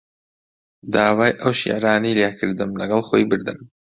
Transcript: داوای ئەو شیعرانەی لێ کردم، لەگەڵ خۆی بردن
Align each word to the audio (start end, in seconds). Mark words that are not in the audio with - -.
داوای 0.93 1.31
ئەو 1.41 1.51
شیعرانەی 1.59 2.17
لێ 2.19 2.29
کردم، 2.39 2.71
لەگەڵ 2.81 3.01
خۆی 3.07 3.27
بردن 3.31 3.57